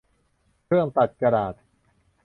[0.65, 1.53] เครื่องตัดกระดาษ